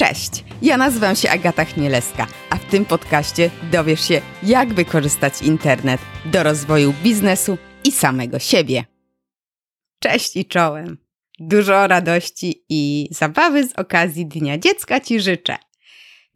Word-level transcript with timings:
Cześć, 0.00 0.44
ja 0.62 0.76
nazywam 0.76 1.16
się 1.16 1.30
Agata 1.30 1.64
Chmielewska, 1.64 2.26
a 2.50 2.56
w 2.56 2.64
tym 2.64 2.84
podcaście 2.84 3.50
dowiesz 3.72 4.08
się, 4.08 4.20
jak 4.42 4.74
wykorzystać 4.74 5.42
internet 5.42 6.00
do 6.24 6.42
rozwoju 6.42 6.94
biznesu 7.02 7.58
i 7.84 7.92
samego 7.92 8.38
siebie. 8.38 8.84
Cześć 9.98 10.36
i 10.36 10.44
czołem. 10.44 10.98
Dużo 11.38 11.86
radości 11.86 12.64
i 12.68 13.08
zabawy 13.10 13.68
z 13.68 13.72
okazji 13.72 14.26
Dnia 14.26 14.58
Dziecka 14.58 15.00
Ci 15.00 15.20
życzę. 15.20 15.56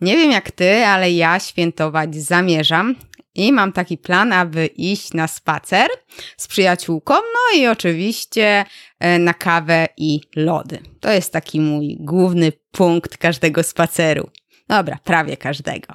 Nie 0.00 0.16
wiem 0.16 0.30
jak 0.30 0.50
Ty, 0.50 0.86
ale 0.86 1.12
ja 1.12 1.40
świętować 1.40 2.16
zamierzam 2.16 2.94
i 3.34 3.52
mam 3.52 3.72
taki 3.72 3.98
plan, 3.98 4.32
aby 4.32 4.66
iść 4.66 5.12
na 5.12 5.28
spacer 5.28 5.88
z 6.36 6.46
przyjaciółką, 6.46 7.14
no 7.14 7.58
i 7.58 7.66
oczywiście 7.66 8.64
e, 8.98 9.18
na 9.18 9.34
kawę 9.34 9.88
i 9.96 10.20
lody. 10.36 10.78
To 11.00 11.12
jest 11.12 11.32
taki 11.32 11.60
mój 11.60 11.96
główny 12.00 12.52
punkt 12.70 13.16
każdego 13.16 13.62
spaceru. 13.62 14.30
Dobra, 14.68 14.98
prawie 15.04 15.36
każdego. 15.36 15.94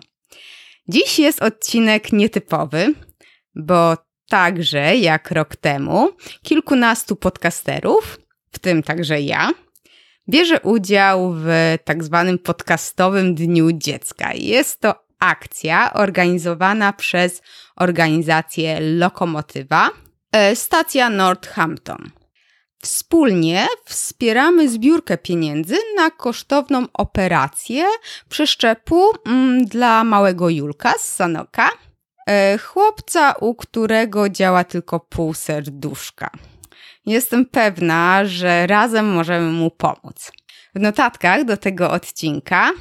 Dziś 0.87 1.19
jest 1.19 1.41
odcinek 1.41 2.11
nietypowy, 2.11 2.93
bo 3.55 3.97
także 4.29 4.95
jak 4.95 5.31
rok 5.31 5.55
temu 5.55 6.09
kilkunastu 6.43 7.15
podcasterów, 7.15 8.19
w 8.51 8.59
tym 8.59 8.83
także 8.83 9.21
ja, 9.21 9.49
bierze 10.29 10.59
udział 10.59 11.33
w 11.35 11.77
tak 11.83 12.03
zwanym 12.03 12.39
podcastowym 12.39 13.35
Dniu 13.35 13.71
Dziecka. 13.71 14.33
Jest 14.33 14.81
to 14.81 15.08
akcja 15.19 15.93
organizowana 15.93 16.93
przez 16.93 17.41
organizację 17.75 18.79
Lokomotywa, 18.79 19.89
e, 20.31 20.55
stacja 20.55 21.09
Northampton. 21.09 22.11
Wspólnie 22.81 23.67
wspieramy 23.85 24.69
zbiórkę 24.69 25.17
pieniędzy 25.17 25.75
na 25.95 26.11
kosztowną 26.11 26.85
operację 26.93 27.85
przeszczepu 28.29 29.09
mm, 29.25 29.65
dla 29.65 30.03
małego 30.03 30.49
Julka 30.49 30.93
z 30.97 31.13
Sanoka, 31.15 31.69
e, 32.27 32.57
chłopca, 32.57 33.31
u 33.31 33.55
którego 33.55 34.29
działa 34.29 34.63
tylko 34.63 34.99
pół 34.99 35.33
serduszka. 35.33 36.29
Jestem 37.05 37.45
pewna, 37.45 38.25
że 38.25 38.67
razem 38.67 39.05
możemy 39.05 39.51
mu 39.51 39.71
pomóc. 39.71 40.31
W 40.75 40.79
notatkach 40.79 41.45
do 41.45 41.57
tego 41.57 41.91
odcinka 41.91 42.71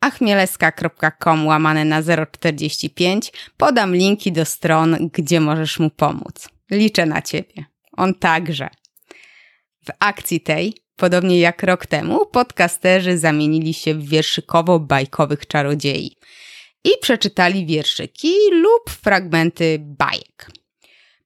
achmieleska.com 0.00 1.46
łamane 1.46 1.84
na 1.84 2.02
045 2.02 3.32
podam 3.56 3.94
linki 3.94 4.32
do 4.32 4.44
stron, 4.44 5.10
gdzie 5.12 5.40
możesz 5.40 5.78
mu 5.78 5.90
pomóc. 5.90 6.48
Liczę 6.70 7.06
na 7.06 7.22
Ciebie. 7.22 7.64
On 7.96 8.14
także. 8.14 8.68
W 9.86 9.90
akcji 9.98 10.40
tej, 10.40 10.74
podobnie 10.96 11.40
jak 11.40 11.62
rok 11.62 11.86
temu, 11.86 12.26
podcasterzy 12.26 13.18
zamienili 13.18 13.74
się 13.74 13.94
w 13.94 14.08
wierszykowo-bajkowych 14.08 15.46
czarodziei 15.46 16.16
i 16.84 16.90
przeczytali 17.00 17.66
wierszyki 17.66 18.32
lub 18.52 18.90
fragmenty 18.90 19.78
bajek. 19.80 20.59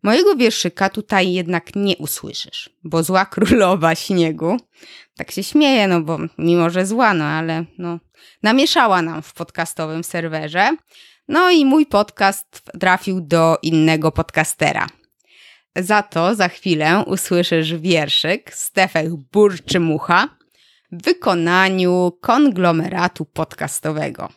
Mojego 0.05 0.36
wierszyka 0.36 0.88
tutaj 0.88 1.33
jednak 1.33 1.77
nie 1.77 1.97
usłyszysz, 1.97 2.70
bo 2.84 3.02
zła 3.02 3.27
królowa 3.34 3.94
śniegu, 3.94 4.56
tak 5.16 5.30
się 5.30 5.42
śmieje, 5.42 5.88
no 5.88 6.00
bo 6.00 6.19
mimo, 6.38 6.70
że 6.70 6.86
zła, 6.86 7.14
no 7.14 7.24
ale 7.24 7.64
no, 7.78 7.98
namieszała 8.42 9.02
nam 9.02 9.22
w 9.22 9.32
podcastowym 9.32 10.05
serwerze. 10.05 10.77
No 11.28 11.50
i 11.50 11.64
mój 11.64 11.86
podcast 11.86 12.62
trafił 12.80 13.20
do 13.20 13.58
innego 13.62 14.12
podcastera. 14.12 14.86
Za 15.77 16.02
to 16.02 16.34
za 16.34 16.48
chwilę 16.48 17.05
usłyszysz 17.06 17.75
wierszyk 17.75 18.55
Stefek 18.55 19.08
Burczy 19.32 19.80
Mucha 19.80 20.28
w 20.92 21.05
wykonaniu 21.05 22.19
konglomeratu 22.20 23.25
podcastowego. 23.25 24.28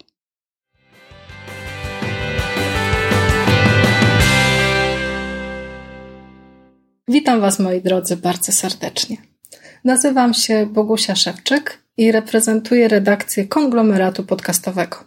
Witam 7.10 7.42
Was, 7.42 7.60
moi 7.60 7.82
drodzy, 7.82 8.18
bardzo 8.18 8.52
serdecznie. 8.52 9.18
Nazywam 9.84 10.34
się 10.34 10.66
Bogusia 10.66 11.16
Szewczyk 11.16 11.84
i 11.98 12.12
reprezentuję 12.12 12.88
redakcję 12.88 13.48
konglomeratu 13.48 14.24
podcastowego, 14.24 14.98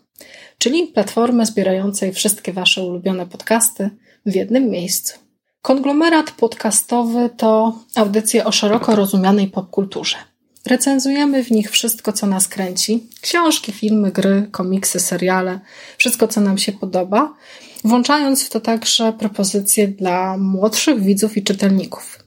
czyli 0.58 0.86
platformę 0.86 1.46
zbierającej 1.46 2.12
wszystkie 2.12 2.52
Wasze 2.52 2.82
ulubione 2.82 3.26
podcasty 3.26 3.90
w 4.26 4.34
jednym 4.34 4.70
miejscu. 4.70 5.18
Konglomerat 5.62 6.30
podcastowy 6.30 7.30
to 7.36 7.78
audycje 7.94 8.44
o 8.44 8.52
szeroko 8.52 8.96
rozumianej 8.96 9.46
popkulturze. 9.46 10.16
Recenzujemy 10.66 11.44
w 11.44 11.50
nich 11.50 11.70
wszystko, 11.70 12.12
co 12.12 12.26
nas 12.26 12.48
kręci: 12.48 13.08
książki, 13.20 13.72
filmy, 13.72 14.10
gry, 14.10 14.48
komiksy, 14.50 15.00
seriale, 15.00 15.60
wszystko, 15.96 16.28
co 16.28 16.40
nam 16.40 16.58
się 16.58 16.72
podoba, 16.72 17.34
włączając 17.84 18.44
w 18.44 18.50
to 18.50 18.60
także 18.60 19.12
propozycje 19.12 19.88
dla 19.88 20.36
młodszych 20.38 21.02
widzów 21.02 21.36
i 21.36 21.42
czytelników. 21.42 22.18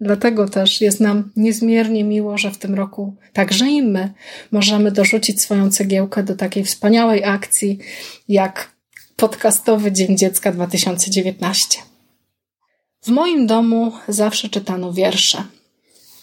Dlatego 0.00 0.48
też 0.48 0.80
jest 0.80 1.00
nam 1.00 1.32
niezmiernie 1.36 2.04
miło, 2.04 2.38
że 2.38 2.50
w 2.50 2.58
tym 2.58 2.74
roku 2.74 3.16
także 3.32 3.68
i 3.68 3.82
my 3.82 4.12
możemy 4.52 4.92
dorzucić 4.92 5.42
swoją 5.42 5.70
cegiełkę 5.70 6.22
do 6.22 6.36
takiej 6.36 6.64
wspaniałej 6.64 7.24
akcji 7.24 7.78
jak 8.28 8.76
podcastowy 9.16 9.92
Dzień 9.92 10.16
Dziecka 10.18 10.52
2019. 10.52 11.78
W 13.02 13.08
moim 13.08 13.46
domu 13.46 13.92
zawsze 14.08 14.48
czytano 14.48 14.92
wiersze. 14.92 15.44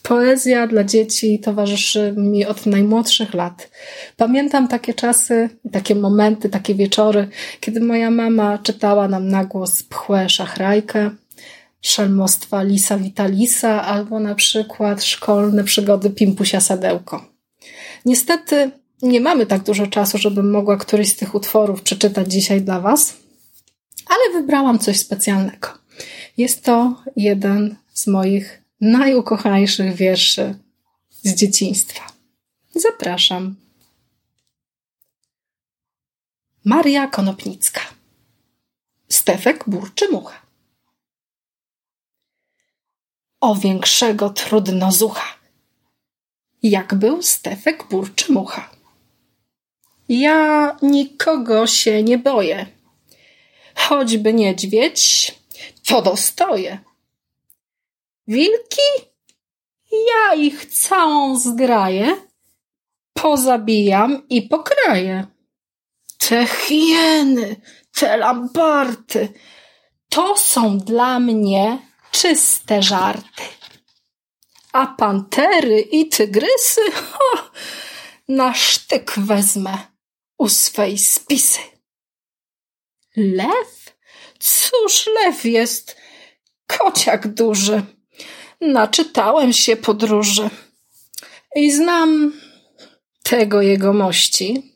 Poezja 0.04 0.68
dla 0.68 0.84
dzieci 0.84 1.40
towarzyszy 1.40 2.14
mi 2.18 2.46
od 2.46 2.66
najmłodszych 2.66 3.34
lat. 3.34 3.70
Pamiętam 4.18 4.68
takie 4.68 4.94
czasy, 4.94 5.50
takie 5.72 5.96
momenty, 5.96 6.50
takie 6.50 6.76
wieczory, 6.76 7.28
kiedy 7.60 7.80
moja 7.80 8.12
mama 8.12 8.58
czytała 8.58 9.08
nam 9.08 9.28
na 9.28 9.46
głos 9.46 9.84
pchłę 9.84 10.30
szachrajkę, 10.30 11.12
szelmostwa 11.82 12.64
Lisa 12.64 12.98
Vitalisa 12.98 13.84
albo 13.84 14.20
na 14.20 14.36
przykład 14.36 15.04
szkolne 15.04 15.64
przygody 15.64 16.10
Pimpusia 16.10 16.60
Sadełko. 16.60 17.26
Niestety 18.06 18.72
nie 19.02 19.22
mamy 19.22 19.46
tak 19.46 19.64
dużo 19.64 19.88
czasu, 19.88 20.18
żebym 20.18 20.52
mogła 20.52 20.78
któryś 20.78 21.10
z 21.10 21.16
tych 21.16 21.36
utworów 21.36 21.82
przeczytać 21.82 22.32
dzisiaj 22.32 22.62
dla 22.62 22.80
Was, 22.80 23.18
ale 24.08 24.42
wybrałam 24.42 24.80
coś 24.80 25.00
specjalnego. 25.00 25.70
Jest 26.38 26.64
to 26.64 26.96
jeden 27.16 27.76
z 27.94 28.08
moich 28.08 28.63
najukochańszych 28.84 29.96
wierszy 29.96 30.60
z 31.10 31.36
dzieciństwa. 31.36 32.08
Zapraszam. 32.76 33.56
Maria 36.66 37.08
Konopnicka. 37.08 37.82
Stefek 39.10 39.64
Burczy 39.68 40.10
Mucha 40.10 40.44
o 43.44 43.56
większego 43.56 44.30
trudnozucha. 44.30 45.38
Jak 46.64 46.96
był 46.96 47.22
Stefek 47.22 47.88
Burczy 47.90 48.32
Mucha. 48.32 48.70
Ja 50.10 50.78
nikogo 50.82 51.68
się 51.68 52.04
nie 52.04 52.18
boję. 52.18 52.66
Choćby 53.76 54.34
niedźwiedź, 54.34 55.36
to 55.86 56.02
dostoję. 56.02 56.80
Wilki? 58.28 59.14
Ja 59.92 60.36
ich 60.36 60.66
całą 60.66 61.40
zgraję, 61.40 62.16
pozabijam 63.14 64.28
i 64.30 64.42
pokraję. 64.42 65.28
Te 66.18 66.48
hieny, 66.48 67.62
te 67.92 68.18
lambarty, 68.18 69.34
to 70.10 70.38
są 70.38 70.78
dla 70.78 71.20
mnie 71.20 71.80
czyste 72.12 72.84
żarty. 72.84 73.44
A 74.72 74.88
pantery 74.88 75.80
i 75.80 76.10
tygrysy 76.10 76.92
ho, 76.92 77.52
na 78.28 78.54
sztyk 78.54 79.14
wezmę 79.18 79.78
u 80.38 80.50
swej 80.50 80.98
spisy. 80.98 81.60
Lew? 83.16 83.96
Cóż 84.40 85.08
lew 85.08 85.46
jest? 85.46 85.98
Kociak 86.68 87.28
duży. 87.28 87.84
Naczytałem 88.68 89.54
się 89.54 89.76
podróży 89.76 90.50
i 91.56 91.72
znam 91.72 92.34
tego 93.24 93.62
jegomości, 93.62 94.74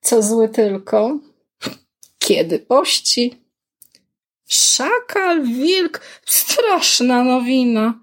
co 0.00 0.22
zły 0.22 0.48
tylko, 0.48 1.18
kiedy 2.18 2.58
pości. 2.58 3.44
Szakal, 4.46 5.42
wilk, 5.42 6.00
straszna 6.26 7.24
nowina. 7.24 8.00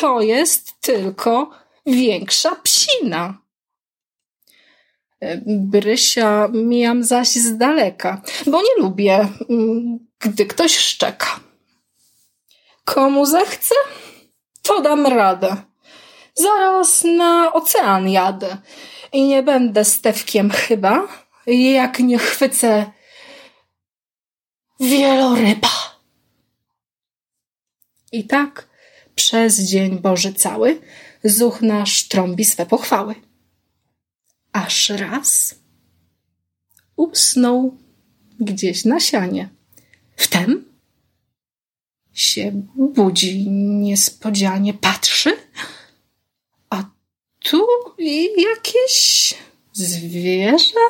To 0.00 0.20
jest 0.20 0.80
tylko 0.80 1.50
większa 1.86 2.56
psina. 2.56 3.38
Brysia 5.46 6.48
mijam 6.52 7.04
zaś 7.04 7.28
z 7.28 7.56
daleka, 7.56 8.22
bo 8.46 8.62
nie 8.62 8.82
lubię, 8.82 9.28
mm, 9.50 9.98
gdy 10.18 10.46
ktoś 10.46 10.76
szczeka. 10.76 11.40
Komu 12.84 13.26
zechce, 13.26 13.74
to 14.76 14.82
dam 14.82 15.06
radę. 15.06 15.56
Zaraz 16.34 17.04
na 17.04 17.52
ocean 17.52 18.08
jadę 18.08 18.56
i 19.12 19.24
nie 19.24 19.42
będę 19.42 19.84
Stewkiem 19.84 20.50
chyba, 20.50 21.08
jak 21.46 21.98
nie 21.98 22.18
chwycę 22.18 22.92
wieloryba. 24.80 25.68
I 28.12 28.24
tak 28.24 28.68
przez 29.14 29.60
dzień 29.60 29.98
Boży 29.98 30.34
cały 30.34 30.80
zuch 31.24 31.62
trąbi 32.08 32.44
swe 32.44 32.66
pochwały. 32.66 33.14
Aż 34.52 34.88
raz 34.88 35.54
usnął 36.96 37.76
gdzieś 38.40 38.84
na 38.84 39.00
sianie. 39.00 39.48
Wtem 40.16 40.65
się 42.16 42.52
budzi 42.74 43.50
niespodzianie, 43.50 44.74
patrzy, 44.74 45.36
a 46.70 46.84
tu 47.38 47.66
jakieś 48.36 49.34
zwierzę 49.72 50.80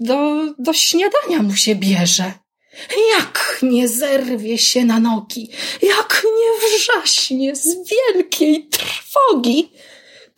do, 0.00 0.46
do 0.58 0.72
śniadania 0.72 1.42
mu 1.42 1.56
się 1.56 1.74
bierze. 1.74 2.32
Jak 3.18 3.58
nie 3.62 3.88
zerwie 3.88 4.58
się 4.58 4.84
na 4.84 5.00
nogi, 5.00 5.50
jak 5.82 6.22
nie 6.24 6.68
wrzaśnie 6.68 7.56
z 7.56 7.76
wielkiej 7.90 8.68
trwogi, 8.68 9.72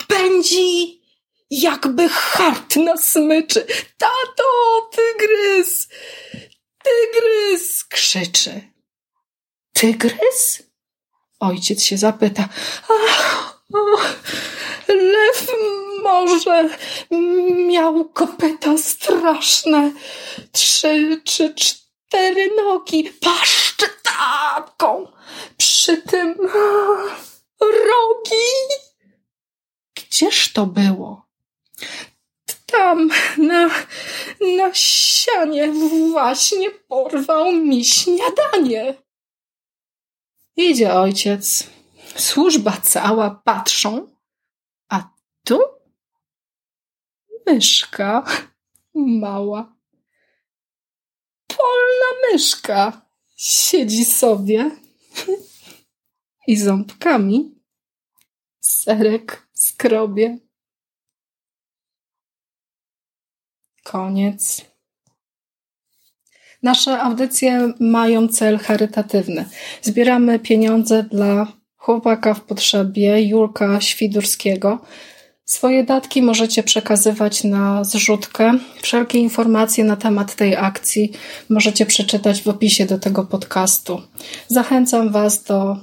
pędzi 0.06 1.00
jakby 1.50 2.08
hart 2.08 2.76
na 2.76 2.96
smyczy. 2.96 3.66
Tato, 3.98 4.90
tygrys, 4.92 5.88
tygrys, 6.82 7.84
krzyczy. 7.84 8.60
Tygrys? 9.80 10.62
Ojciec 11.40 11.82
się 11.82 11.98
zapyta. 11.98 12.48
Ach, 12.88 13.64
lew 14.88 15.46
może 16.02 16.68
miał 17.66 18.08
kopyta 18.08 18.78
straszne, 18.78 19.92
trzy 20.52 21.20
czy 21.24 21.54
cztery 21.54 22.50
nogi, 22.56 23.10
paszczę 23.20 23.86
taką, 24.02 25.12
przy 25.56 26.02
tym 26.02 26.34
rogi. 27.60 28.46
Gdzież 29.94 30.52
to 30.52 30.66
było? 30.66 31.26
Tam, 32.66 33.10
na, 33.38 33.70
na 34.56 34.74
sianie 34.74 35.72
właśnie 36.10 36.70
porwał 36.70 37.52
mi 37.52 37.84
śniadanie. 37.84 38.94
Idzie 40.60 40.94
ojciec, 40.94 41.70
służba 42.16 42.76
cała 42.76 43.30
patrzą, 43.30 44.16
a 44.88 45.14
tu 45.44 45.58
myszka 47.46 48.24
mała. 48.94 49.76
Polna 51.46 52.32
myszka 52.32 53.06
siedzi 53.36 54.04
sobie 54.04 54.70
i 56.46 56.56
ząbkami 56.56 57.60
serek 58.60 59.48
skrobie. 59.52 60.38
Koniec. 63.84 64.69
Nasze 66.62 67.00
audycje 67.00 67.72
mają 67.80 68.28
cel 68.28 68.58
charytatywny. 68.58 69.44
Zbieramy 69.82 70.38
pieniądze 70.38 71.02
dla 71.02 71.46
chłopaka 71.76 72.34
w 72.34 72.40
potrzebie, 72.40 73.22
Julka 73.22 73.80
Świdurskiego. 73.80 74.78
Swoje 75.44 75.84
datki 75.84 76.22
możecie 76.22 76.62
przekazywać 76.62 77.44
na 77.44 77.84
zrzutkę. 77.84 78.52
Wszelkie 78.82 79.18
informacje 79.18 79.84
na 79.84 79.96
temat 79.96 80.34
tej 80.34 80.56
akcji 80.56 81.12
możecie 81.48 81.86
przeczytać 81.86 82.42
w 82.42 82.48
opisie 82.48 82.86
do 82.86 82.98
tego 82.98 83.24
podcastu. 83.24 84.02
Zachęcam 84.48 85.10
Was 85.10 85.44
do 85.44 85.76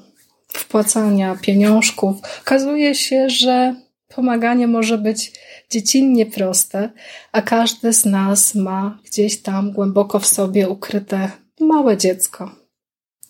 wpłacania 0.47 1.37
pieniążków. 1.41 2.15
Okazuje 2.41 2.95
się, 2.95 3.29
że 3.29 3.75
pomaganie 4.17 4.67
może 4.67 4.97
być 4.97 5.31
dziecinnie 5.69 6.25
proste, 6.25 6.89
a 7.31 7.41
każdy 7.41 7.93
z 7.93 8.05
nas 8.05 8.55
ma 8.55 8.99
gdzieś 9.05 9.41
tam 9.41 9.71
głęboko 9.71 10.19
w 10.19 10.27
sobie 10.27 10.69
ukryte 10.69 11.31
małe 11.59 11.97
dziecko. 11.97 12.55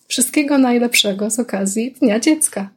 Wszystkiego 0.06 0.58
najlepszego 0.58 1.30
z 1.30 1.38
okazji 1.38 1.92
Dnia 1.92 2.20
Dziecka. 2.20 2.70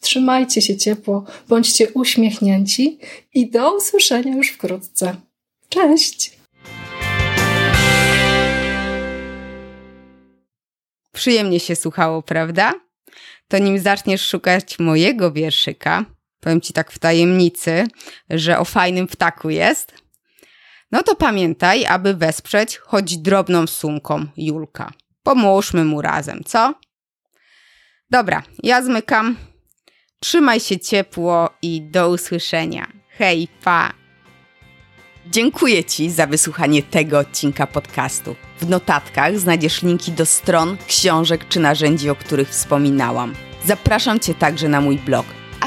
Trzymajcie 0.00 0.62
się 0.62 0.76
ciepło, 0.76 1.24
bądźcie 1.48 1.88
uśmiechnięci 1.92 2.98
i 3.34 3.50
do 3.50 3.76
usłyszenia 3.76 4.36
już 4.36 4.50
wkrótce. 4.50 5.16
Cześć! 5.68 6.38
Przyjemnie 11.12 11.60
się 11.60 11.76
słuchało, 11.76 12.22
prawda? 12.22 12.72
To 13.48 13.58
nim 13.58 13.78
zaczniesz 13.78 14.28
szukać 14.28 14.78
mojego 14.78 15.32
wierszyka, 15.32 16.04
powiem 16.40 16.60
ci 16.60 16.72
tak 16.72 16.92
w 16.92 16.98
tajemnicy, 16.98 17.86
że 18.30 18.58
o 18.58 18.64
fajnym 18.64 19.06
ptaku 19.06 19.50
jest, 19.50 19.94
no 20.92 21.02
to 21.02 21.14
pamiętaj, 21.14 21.86
aby 21.86 22.14
wesprzeć 22.14 22.76
choć 22.76 23.18
drobną 23.18 23.66
sumką 23.66 24.26
Julka. 24.36 24.92
Pomóżmy 25.22 25.84
mu 25.84 26.02
razem, 26.02 26.40
co? 26.44 26.74
Dobra, 28.10 28.42
ja 28.62 28.82
zmykam. 28.82 29.36
Trzymaj 30.20 30.60
się 30.60 30.78
ciepło 30.78 31.50
i 31.62 31.82
do 31.82 32.10
usłyszenia. 32.10 32.86
Hej, 33.08 33.48
pa! 33.64 33.92
Dziękuję 35.26 35.84
Ci 35.84 36.10
za 36.10 36.26
wysłuchanie 36.26 36.82
tego 36.82 37.18
odcinka 37.18 37.66
podcastu. 37.66 38.36
W 38.60 38.68
notatkach 38.68 39.38
znajdziesz 39.38 39.82
linki 39.82 40.12
do 40.12 40.26
stron, 40.26 40.76
książek 40.86 41.48
czy 41.48 41.60
narzędzi, 41.60 42.10
o 42.10 42.14
których 42.14 42.48
wspominałam. 42.48 43.34
Zapraszam 43.64 44.20
Cię 44.20 44.34
także 44.34 44.68
na 44.68 44.80
mój 44.80 44.98
blog 44.98 45.26